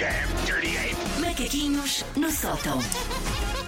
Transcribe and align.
damn 0.00 0.46
dirty 0.46 0.78
ape! 0.78 1.20
Macaquinhos 1.20 2.04
no 2.16 2.30
sótão. 2.30 2.78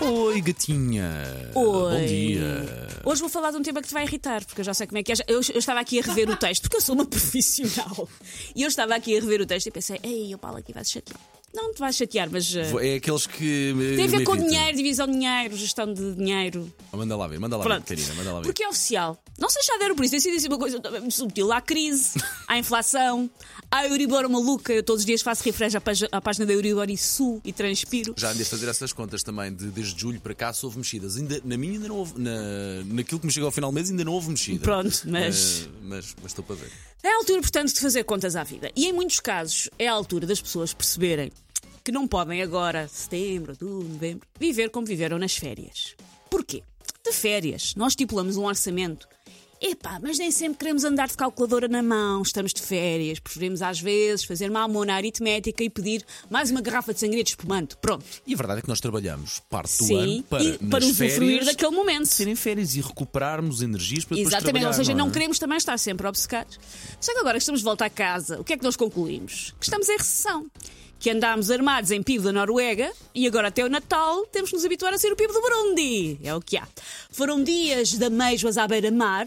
Oi, 0.00 0.40
gatinha. 0.40 1.12
Oi. 1.54 1.92
Bom 2.00 2.06
dia. 2.06 2.88
Hoje 3.04 3.20
vou 3.20 3.28
falar 3.28 3.50
de 3.50 3.58
um 3.58 3.62
tema 3.62 3.82
que 3.82 3.88
te 3.88 3.92
vai 3.92 4.04
irritar, 4.04 4.42
porque 4.46 4.62
eu 4.62 4.64
já 4.64 4.72
sei 4.72 4.86
como 4.86 4.96
é 4.96 5.02
que 5.02 5.12
é. 5.12 5.16
Eu, 5.28 5.42
eu 5.52 5.58
estava 5.58 5.80
aqui 5.80 6.00
a 6.00 6.02
rever 6.02 6.30
o 6.30 6.36
texto, 6.36 6.62
porque 6.62 6.78
eu 6.78 6.80
sou 6.80 6.94
uma 6.94 7.04
profissional. 7.06 8.08
E 8.56 8.62
eu 8.62 8.68
estava 8.68 8.94
aqui 8.94 9.14
a 9.14 9.20
rever 9.20 9.42
o 9.42 9.46
texto 9.46 9.66
e 9.66 9.70
pensei, 9.70 10.00
ei, 10.02 10.34
o 10.34 10.38
Paulo 10.38 10.56
aqui 10.56 10.72
vai 10.72 10.82
se 10.84 10.92
chatear. 10.92 11.20
Não 11.54 11.74
te 11.74 11.80
vais 11.80 11.94
chatear, 11.96 12.28
mas. 12.30 12.54
uh, 12.54 12.80
É 12.80 12.94
aqueles 12.94 13.26
que. 13.26 13.72
me- 13.74 13.96
tem 13.96 14.06
a 14.06 14.08
ver 14.08 14.18
me 14.18 14.24
com 14.24 14.34
irritam. 14.34 14.50
dinheiro, 14.50 14.76
divisão 14.76 15.06
de 15.06 15.12
dinheiro, 15.12 15.56
gestão 15.56 15.92
de 15.92 16.14
dinheiro. 16.14 16.72
Oh, 16.90 16.96
Manda 16.96 17.14
lá 17.16 17.26
ver, 17.28 17.38
manda 17.38 17.56
lá 17.58 17.62
ver, 17.62 17.68
Pronto. 17.82 18.02
Manda 18.16 18.32
lá 18.32 18.40
ver. 18.40 18.46
Porque 18.46 18.62
é 18.62 18.68
oficial. 18.68 19.22
Não 19.38 19.50
sei 19.50 19.60
se 19.62 19.68
já 19.68 19.78
deram 19.78 19.94
por 19.94 20.02
isso. 20.04 20.12
Tem 20.12 20.20
sido 20.20 20.36
assim 20.36 20.48
uma 20.48 20.58
coisa 20.58 20.80
muito 21.00 21.12
subtil. 21.14 21.52
Há 21.52 21.60
crise, 21.60 22.12
há 22.48 22.56
inflação, 22.58 23.28
há 23.70 23.86
Euribor 23.86 24.28
maluca. 24.30 24.72
Eu 24.72 24.82
todos 24.82 25.02
os 25.02 25.06
dias 25.06 25.20
faço 25.20 25.44
refresh 25.44 25.74
à, 25.74 25.80
página- 25.80 26.08
à 26.10 26.20
página 26.22 26.46
da 26.46 26.52
Euribor 26.54 26.88
e 26.88 26.96
suo 26.96 27.40
e 27.44 27.52
transpiro. 27.52 28.14
Já 28.16 28.30
andei 28.30 28.42
a 28.44 28.46
fazer 28.46 28.68
essas 28.68 28.92
contas 28.92 29.22
também, 29.22 29.52
de, 29.54 29.66
desde 29.66 30.00
julho 30.00 30.20
para 30.20 30.34
cá 30.34 30.52
se 30.54 30.64
houve 30.64 30.78
mexidas. 30.78 31.16
Ainda, 31.18 31.40
na 31.44 31.56
minha 31.58 31.74
ainda 31.74 31.88
não 31.88 31.96
houve. 31.96 32.18
Na, 32.18 32.30
naquilo 32.86 33.20
que 33.20 33.26
me 33.26 33.32
chegou 33.32 33.46
ao 33.46 33.52
final 33.52 33.70
do 33.70 33.74
mês 33.74 33.90
ainda 33.90 34.04
não 34.04 34.12
houve 34.12 34.30
mexida. 34.30 34.60
Pronto, 34.64 35.02
mas- 35.06 35.62
Eh, 35.66 35.68
mas 35.82 36.14
mas 36.22 36.30
estou 36.32 36.44
para 36.44 36.56
ver. 36.56 36.70
É 37.02 37.08
a 37.12 37.16
altura, 37.16 37.40
portanto, 37.40 37.74
de 37.74 37.80
fazer 37.80 38.04
contas 38.04 38.36
à 38.36 38.44
vida. 38.44 38.70
E 38.76 38.86
em 38.86 38.92
muitos 38.92 39.18
casos 39.18 39.68
é 39.76 39.88
a 39.88 39.92
altura 39.92 40.24
das 40.24 40.40
pessoas 40.40 40.72
perceberem 40.72 41.32
que 41.84 41.92
não 41.92 42.06
podem 42.06 42.42
agora, 42.42 42.88
setembro, 42.88 43.52
outubro, 43.52 43.88
novembro, 43.88 44.28
viver 44.38 44.70
como 44.70 44.86
viveram 44.86 45.18
nas 45.18 45.34
férias. 45.36 45.96
Porquê? 46.30 46.62
De 47.04 47.12
férias, 47.12 47.74
nós 47.74 47.92
estipulamos 47.92 48.36
um 48.36 48.44
orçamento. 48.44 49.08
Epá, 49.64 50.00
mas 50.02 50.18
nem 50.18 50.32
sempre 50.32 50.58
queremos 50.58 50.82
andar 50.82 51.06
de 51.06 51.16
calculadora 51.16 51.68
na 51.68 51.84
mão, 51.84 52.20
estamos 52.20 52.52
de 52.52 52.60
férias, 52.60 53.20
preferimos 53.20 53.62
às 53.62 53.80
vezes 53.80 54.24
fazer 54.24 54.50
uma 54.50 54.62
amona 54.64 54.94
aritmética 54.94 55.62
e 55.62 55.70
pedir 55.70 56.04
mais 56.28 56.50
uma 56.50 56.60
garrafa 56.60 56.92
de 56.92 56.98
sangria 56.98 57.22
de 57.22 57.30
espumante. 57.30 57.76
Pronto. 57.76 58.04
E 58.26 58.34
a 58.34 58.36
verdade 58.36 58.58
é 58.58 58.62
que 58.62 58.68
nós 58.68 58.80
trabalhamos 58.80 59.40
parte 59.48 59.78
do 59.78 59.84
Sim, 59.84 59.98
ano 59.98 60.22
para, 60.24 60.42
e 60.42 60.58
para 60.58 60.84
usufruir 60.84 61.44
daquele 61.44 61.70
momento. 61.70 62.06
serem 62.06 62.34
férias 62.34 62.74
e 62.74 62.80
recuperarmos 62.80 63.62
energias 63.62 64.04
para 64.04 64.16
depois 64.16 64.34
Exatamente, 64.34 64.66
ou 64.66 64.72
seja, 64.72 64.94
não, 64.94 65.08
é? 65.08 65.10
queremos 65.12 65.38
também 65.38 65.58
estar 65.58 65.78
sempre 65.78 66.08
obcecados. 66.08 66.58
Só 67.00 67.12
que 67.12 67.20
agora 67.20 67.34
que 67.34 67.42
estamos 67.42 67.60
de 67.60 67.64
volta 67.64 67.84
a 67.84 67.90
casa, 67.90 68.40
o 68.40 68.44
que 68.44 68.54
é 68.54 68.56
que 68.56 68.64
nós 68.64 68.74
concluímos? 68.74 69.54
Que 69.60 69.64
estamos 69.64 69.88
em 69.88 69.96
recessão. 69.96 70.50
Que 71.02 71.10
andámos 71.10 71.50
armados 71.50 71.90
em 71.90 72.00
PIB 72.00 72.22
da 72.22 72.32
Noruega 72.32 72.92
e 73.12 73.26
agora 73.26 73.48
até 73.48 73.64
o 73.64 73.68
Natal 73.68 74.24
temos 74.26 74.50
que 74.50 74.56
nos 74.56 74.64
habituar 74.64 74.94
a 74.94 74.98
ser 74.98 75.12
o 75.12 75.16
PIB 75.16 75.32
do 75.32 75.40
Burundi. 75.40 76.20
É 76.22 76.32
o 76.32 76.40
que 76.40 76.56
há. 76.56 76.64
Foram 77.10 77.42
dias 77.42 77.90
de 77.98 78.04
ameijoas 78.04 78.56
à 78.56 78.68
beira-mar 78.68 79.26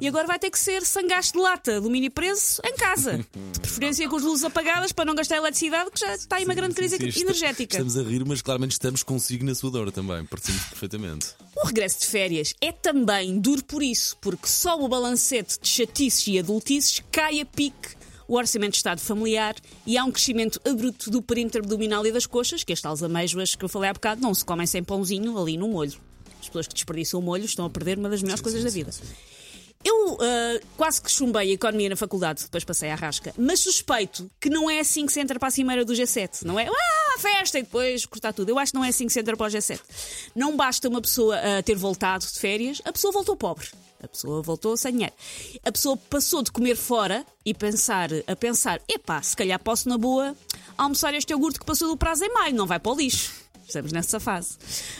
e 0.00 0.06
agora 0.06 0.24
vai 0.24 0.38
ter 0.38 0.52
que 0.52 0.58
ser 0.58 0.82
sangaste 0.86 1.32
de 1.32 1.40
lata 1.40 1.80
do 1.80 1.90
mini 1.90 2.08
preço 2.08 2.62
em 2.64 2.76
casa. 2.76 3.26
De 3.56 3.60
preferência 3.60 4.08
com 4.08 4.16
as 4.16 4.22
luzes 4.22 4.44
apagadas 4.44 4.92
para 4.92 5.04
não 5.04 5.16
gastar 5.16 5.36
eletricidade, 5.38 5.90
que 5.90 5.98
já 5.98 6.14
está 6.14 6.36
aí 6.36 6.44
uma 6.44 6.54
grande 6.54 6.74
crise 6.74 6.96
Sim, 6.96 7.10
sim, 7.10 7.22
energética. 7.22 7.74
Estamos 7.74 7.96
a 7.96 8.02
rir, 8.02 8.24
mas 8.24 8.40
claramente 8.40 8.72
estamos 8.72 9.02
consigo 9.02 9.44
na 9.44 9.54
sua 9.54 9.70
dor 9.70 9.90
também. 9.90 10.24
Parecemos 10.26 10.62
perfeitamente. 10.64 11.28
O 11.56 11.66
regresso 11.66 12.00
de 12.00 12.06
férias 12.06 12.54
é 12.60 12.70
também 12.70 13.40
duro 13.40 13.64
por 13.64 13.82
isso, 13.82 14.16
porque 14.20 14.46
só 14.46 14.80
o 14.80 14.86
balancete 14.86 15.58
de 15.60 15.68
chatices 15.68 16.26
e 16.28 16.38
adultices 16.38 17.02
cai 17.10 17.40
a 17.40 17.46
pique 17.46 17.95
o 18.28 18.36
orçamento 18.36 18.72
de 18.72 18.78
Estado 18.78 19.00
familiar 19.00 19.54
e 19.86 19.96
há 19.96 20.04
um 20.04 20.10
crescimento 20.10 20.60
abrupto 20.64 21.10
do 21.10 21.22
perímetro 21.22 21.62
abdominal 21.62 22.06
e 22.06 22.12
das 22.12 22.26
coxas, 22.26 22.64
que 22.64 22.72
as 22.72 22.80
tais 22.80 23.02
amêijoas 23.02 23.54
que 23.54 23.64
eu 23.64 23.68
falei 23.68 23.90
há 23.90 23.92
bocado 23.92 24.20
não 24.20 24.34
se 24.34 24.44
comem 24.44 24.66
sem 24.66 24.82
pãozinho 24.82 25.38
ali 25.38 25.56
no 25.56 25.68
molho. 25.68 25.98
As 26.40 26.46
pessoas 26.46 26.68
que 26.68 26.74
desperdiçam 26.74 27.20
o 27.20 27.22
molho 27.22 27.44
estão 27.44 27.64
a 27.64 27.70
perder 27.70 27.98
uma 27.98 28.08
das 28.08 28.22
melhores 28.22 28.40
coisas 28.40 28.62
da 28.62 28.70
vida. 28.70 28.90
Eu 29.84 30.18
ah, 30.20 30.60
quase 30.76 31.00
que 31.00 31.10
chumbei 31.10 31.50
a 31.50 31.54
economia 31.54 31.88
na 31.88 31.96
faculdade, 31.96 32.42
depois 32.42 32.64
passei 32.64 32.90
à 32.90 32.94
rasca, 32.94 33.32
mas 33.38 33.60
suspeito 33.60 34.28
que 34.40 34.50
não 34.50 34.68
é 34.68 34.80
assim 34.80 35.06
que 35.06 35.12
se 35.12 35.20
entra 35.20 35.38
para 35.38 35.48
a 35.48 35.50
cimeira 35.50 35.84
do 35.84 35.92
G7, 35.92 36.42
não 36.44 36.58
é? 36.58 36.66
Ah, 36.66 36.95
festa 37.18 37.58
e 37.58 37.62
depois 37.62 38.06
cortar 38.06 38.32
tudo. 38.32 38.50
Eu 38.50 38.58
acho 38.58 38.72
que 38.72 38.78
não 38.78 38.84
é 38.84 38.88
assim 38.88 39.06
que 39.06 39.12
se 39.12 39.20
entra 39.20 39.36
para 39.36 39.46
o 39.46 39.50
G7. 39.50 39.80
Não 40.34 40.56
basta 40.56 40.88
uma 40.88 41.00
pessoa 41.00 41.36
ah, 41.36 41.62
ter 41.62 41.74
voltado 41.74 42.24
de 42.24 42.38
férias, 42.38 42.80
a 42.84 42.92
pessoa 42.92 43.12
voltou 43.12 43.36
pobre. 43.36 43.68
A 44.02 44.08
pessoa 44.08 44.42
voltou 44.42 44.76
sem 44.76 44.92
dinheiro. 44.92 45.14
A 45.64 45.72
pessoa 45.72 45.96
passou 45.96 46.42
de 46.42 46.52
comer 46.52 46.76
fora 46.76 47.24
e 47.44 47.54
pensar, 47.54 48.10
a 48.26 48.36
pensar: 48.36 48.80
epá, 48.88 49.22
se 49.22 49.34
calhar 49.34 49.58
posso 49.58 49.88
na 49.88 49.96
boa 49.96 50.36
almoçar 50.76 51.14
este 51.14 51.32
iogurte 51.32 51.58
que 51.58 51.66
passou 51.66 51.88
do 51.88 51.96
prazo 51.96 52.24
em 52.24 52.32
maio, 52.32 52.54
não 52.54 52.66
vai 52.66 52.78
para 52.78 52.92
o 52.92 52.96
lixo. 52.96 53.46
Estamos 53.66 53.90
nessa 53.90 54.20
fase. 54.20 54.56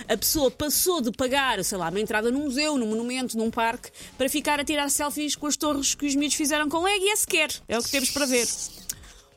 A 0.09 0.17
pessoa 0.17 0.51
passou 0.51 1.01
de 1.01 1.13
pagar, 1.13 1.63
sei 1.65 1.79
lá, 1.79 1.89
uma 1.89 2.01
entrada 2.01 2.33
num 2.33 2.45
museu, 2.45 2.77
num 2.77 2.89
monumento, 2.89 3.39
num 3.39 3.49
parque, 3.49 3.91
para 4.19 4.29
ficar 4.29 4.59
a 4.59 4.65
tirar 4.65 4.91
selfies 4.91 5.37
com 5.37 5.47
as 5.47 5.57
torres 5.57 5.95
que 5.95 6.05
os 6.05 6.17
miúdos 6.17 6.37
fizeram 6.37 6.69
com 6.69 6.83
leg 6.83 7.01
e 7.01 7.11
é 7.11 7.17
sequer. 7.17 7.51
É 7.69 7.79
o 7.79 7.83
que 7.83 7.91
temos 7.91 8.11
para 8.11 8.27
ver. 8.27 8.49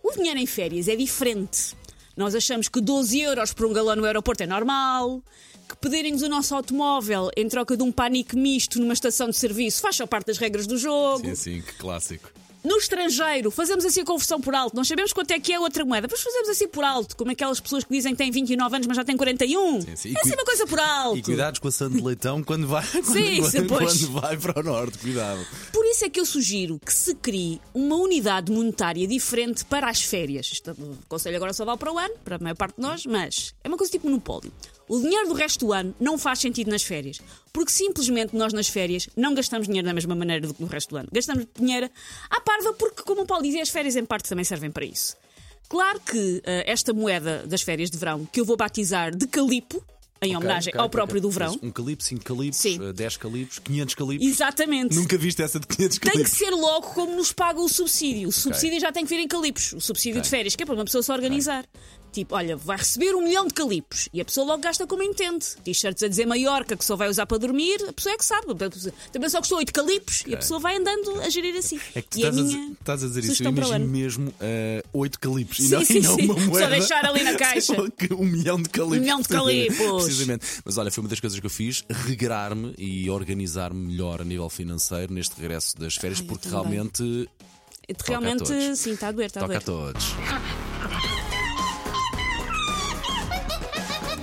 O 0.02 0.14
dinheiro 0.14 0.40
em 0.40 0.48
férias 0.48 0.88
é 0.88 0.96
diferente. 0.96 1.76
Nós 2.20 2.36
achamos 2.36 2.68
que 2.68 2.82
12 2.82 3.18
euros 3.22 3.54
por 3.54 3.66
um 3.66 3.72
galão 3.72 3.96
no 3.96 4.04
aeroporto 4.04 4.44
é 4.44 4.46
normal, 4.46 5.24
que 5.70 5.78
pedirem-nos 5.78 6.22
o 6.22 6.28
nosso 6.28 6.54
automóvel 6.54 7.32
em 7.38 7.48
troca 7.48 7.78
de 7.78 7.82
um 7.82 7.94
panique 7.94 8.36
misto 8.36 8.78
numa 8.78 8.92
estação 8.92 9.30
de 9.30 9.38
serviço 9.38 9.82
faz 9.82 9.96
só 9.96 10.06
parte 10.06 10.28
das 10.28 10.38
regras 10.38 10.68
do 10.68 10.78
jogo. 10.78 11.26
Sim, 11.26 11.36
sim, 11.36 11.62
que 11.62 11.76
clássico. 11.76 12.30
No 12.62 12.76
estrangeiro, 12.76 13.50
fazemos 13.50 13.86
assim 13.86 14.02
a 14.02 14.06
conversão 14.06 14.42
por 14.42 14.54
alto. 14.54 14.76
Não 14.76 14.84
sabemos 14.84 15.14
quanto 15.14 15.32
é 15.32 15.40
que 15.40 15.54
é 15.54 15.60
outra 15.60 15.86
moeda, 15.86 16.10
mas 16.12 16.22
fazemos 16.22 16.50
assim 16.50 16.68
por 16.68 16.84
alto, 16.84 17.16
como 17.16 17.32
aquelas 17.32 17.62
pessoas 17.62 17.86
que 17.86 17.94
dizem 17.94 18.12
que 18.12 18.18
têm 18.18 18.32
29 18.32 18.76
anos, 18.76 18.88
mas 18.88 18.98
já 18.98 19.06
têm 19.06 19.16
41. 19.16 19.82
Sim, 19.82 19.96
sim. 19.96 20.14
É 20.14 20.20
assim 20.20 20.34
uma 20.34 20.44
coisa 20.44 20.68
por 20.68 20.78
alto. 20.78 21.18
E 21.18 21.22
cuidados 21.24 21.60
com 21.60 21.70
a 21.70 21.72
Santo 21.72 22.04
Leitão 22.04 22.44
quando 22.44 22.68
vai, 22.68 22.86
quando, 22.92 23.14
Sim, 23.14 23.66
quando, 23.66 23.78
quando 23.78 24.12
vai 24.12 24.36
para 24.36 24.60
o 24.60 24.64
norte. 24.64 24.98
Cuidado. 24.98 25.40
Isso 25.90 26.06
é 26.06 26.10
que 26.10 26.20
eu 26.20 26.26
sugiro 26.26 26.78
que 26.78 26.94
se 26.94 27.16
crie 27.16 27.60
uma 27.74 27.96
unidade 27.96 28.52
monetária 28.52 29.08
diferente 29.08 29.66
para 29.66 29.90
as 29.90 30.04
férias. 30.04 30.62
O 30.78 30.98
conselho 31.08 31.36
agora 31.36 31.52
só 31.52 31.66
vale 31.66 31.80
para 31.80 31.92
o 31.92 31.98
ano, 31.98 32.14
para 32.24 32.36
a 32.36 32.40
maior 32.40 32.56
parte 32.56 32.76
de 32.76 32.82
nós, 32.82 33.08
mas 33.08 33.56
é 33.64 33.68
uma 33.68 33.76
coisa 33.76 33.92
tipo 33.92 34.08
monopólio. 34.08 34.54
O 34.88 35.00
dinheiro 35.00 35.28
do 35.28 35.34
resto 35.34 35.66
do 35.66 35.74
ano 35.74 35.96
não 36.00 36.16
faz 36.16 36.40
sentido 36.40 36.70
nas 36.70 36.84
férias, 36.84 37.20
porque 37.52 37.72
simplesmente 37.72 38.36
nós 38.36 38.54
nas 38.54 38.68
férias 38.68 39.10
não 39.18 39.34
gastamos 39.34 39.66
dinheiro 39.66 39.88
da 39.88 39.94
mesma 39.94 40.14
maneira 40.14 40.46
do 40.48 40.54
que 40.54 40.62
no 40.62 40.68
resto 40.68 40.92
do 40.92 40.98
ano. 40.98 41.10
Gastamos 41.12 41.48
dinheiro 41.58 41.90
à 42.30 42.40
parva 42.40 42.72
porque, 42.74 43.02
como 43.02 43.24
o 43.24 43.26
Paulo 43.26 43.44
dizia, 43.44 43.64
as 43.64 43.70
férias 43.70 43.96
em 43.96 44.06
parte 44.06 44.30
também 44.30 44.46
servem 44.46 44.70
para 44.70 44.86
isso. 44.86 45.18
Claro 45.68 46.00
que 46.02 46.42
eh, 46.46 46.72
esta 46.72 46.94
moeda 46.94 47.48
das 47.48 47.64
férias 47.64 47.90
de 47.90 47.98
verão, 47.98 48.28
que 48.32 48.40
eu 48.40 48.46
vou 48.46 48.56
batizar 48.56 49.16
de 49.16 49.26
calipo, 49.26 49.84
em 50.22 50.36
homenagem 50.36 50.72
Ok, 50.74 50.82
ao 50.82 50.90
próprio 50.90 51.22
do 51.22 51.30
verão, 51.30 51.58
Um 51.64 51.72
calipo, 51.72 52.04
5 52.04 52.24
calipos, 52.24 52.66
eh, 52.66 52.94
10 52.94 53.18
calipos, 53.18 53.60
500 53.60 53.96
calipos. 53.96 54.28
exatamente. 54.28 54.96
Nunca 54.96 55.18
viste 55.18 55.42
essa 55.42 55.60
de 55.60 55.68
500 55.68 55.98
Tem 56.00 56.12
calipos. 56.12 56.32
que 56.34 56.38
ser 56.38 56.52
logo 56.52 56.88
como 56.88 57.16
nos 57.16 57.32
paga 57.32 57.60
o 57.62 57.70
subsídio. 57.70 58.30
O 58.30 58.32
subsídio 58.32 58.80
já 58.80 58.92
tem 58.92 59.04
que 59.06 59.10
vir 59.10 59.22
em 59.22 59.28
calipos. 59.28 59.74
O 59.74 59.80
subsídio 59.82 60.22
de 60.22 60.30
férias, 60.30 60.56
que 60.56 60.64
é 60.64 60.66
para 60.66 60.76
uma 60.76 60.86
pessoa 60.86 61.02
se 61.04 61.12
organizar. 61.12 61.66
Tipo, 62.12 62.34
olha, 62.34 62.58
vai 62.58 62.76
receber 62.76 63.14
um 63.14 63.22
milhão 63.22 63.46
de 63.46 63.54
calipos 63.54 64.10
e 64.12 64.20
a 64.20 64.26
pessoa 64.26 64.44
logo 64.48 64.64
gasta 64.64 64.88
como 64.88 65.04
entende. 65.04 65.46
T-shirts 65.64 66.02
a 66.02 66.08
dizer 66.08 66.26
Maiorca 66.26 66.76
que 66.76 66.84
só 66.84 66.96
vai 66.96 67.08
usar 67.08 67.28
para 67.28 67.38
dormir, 67.38 67.78
a 67.88 67.94
pessoa 67.94 68.16
é 68.16 68.18
que 68.18 68.26
sabe. 68.26 68.48
Também 69.12 69.30
só 69.30 69.38
custou 69.38 69.60
8 69.60 69.72
calipos 69.72 70.24
e 70.26 70.34
a 70.34 70.38
pessoa 70.38 70.60
vai 70.60 70.76
andando 70.76 71.22
a 71.22 71.30
gerir 71.30 71.56
assim. 71.56 71.80
É 71.94 72.02
que 72.02 72.10
tu 72.10 72.18
e 72.18 72.22
estás, 72.24 72.36
a, 72.40 72.42
minha 72.42 72.58
dizer- 72.60 72.72
estás 72.80 73.04
a 73.04 73.08
dizer 73.08 73.24
isso, 73.26 73.44
eu 73.44 73.50
imagino 73.52 73.88
mesmo 73.88 74.34
eh, 74.40 74.84
8 74.92 75.20
calipos 75.20 75.60
e 75.60 75.68
Sim, 75.68 75.70
não, 75.76 75.86
sim, 75.86 75.98
e 75.98 76.02
não 76.02 76.16
sim. 76.16 76.26
uma 76.26 76.34
Só 76.34 76.46
moeda. 76.48 76.70
deixar 76.72 77.06
ali 77.06 77.24
na 77.24 77.34
caixa. 77.38 77.76
Só 77.76 78.16
um 78.16 78.26
milhão 78.26 78.60
de 78.60 78.70
calipos. 78.70 78.98
Um 78.98 79.02
milhão 79.02 79.22
de 79.22 79.28
calipos. 79.28 80.09
Precisamente. 80.16 80.46
Mas 80.66 80.78
olha, 80.78 80.92
foi 80.92 81.02
uma 81.04 81.10
das 81.10 81.20
coisas 81.20 81.40
que 81.40 81.46
eu 81.46 81.50
fiz, 81.50 81.84
regrar-me 81.90 82.74
e 82.78 83.10
organizar-me 83.10 83.88
melhor 83.88 84.22
a 84.22 84.24
nível 84.26 84.50
financeiro 84.50 85.14
neste 85.14 85.40
regresso 85.40 85.78
das 85.78 85.96
férias, 85.96 86.20
Ai, 86.20 86.26
porque 86.28 86.50
realmente 86.50 87.30
Realmente, 88.06 88.76
sim, 88.76 88.92
está 88.92 89.08
a 89.08 89.12
doer, 89.12 89.26
está 89.28 89.40
a 89.40 89.44
toca 89.48 89.58
a 89.58 89.60
doer. 89.62 89.94
todos. 89.94 90.14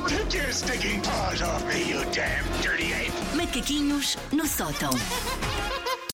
Take 0.09 0.35
your 0.35 0.53
stinking 0.53 1.01
paws 1.03 1.43
off 1.43 1.65
me, 1.67 1.89
you 1.91 2.01
damn 2.13 2.45
dirty 2.63 2.93
ape! 2.93 3.13
Macaquinhos 3.37 4.17
no 4.33 4.47
sótão. 4.47 4.91